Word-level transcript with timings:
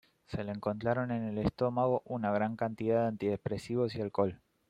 Se 0.25 0.43
le 0.43 0.51
encontraron 0.51 1.11
en 1.11 1.25
el 1.25 1.37
estómago 1.45 2.01
una 2.05 2.31
gran 2.31 2.55
cantidad 2.55 3.01
de 3.03 3.07
antidepresivos 3.09 3.93
y 3.93 4.01
alcohol. 4.01 4.41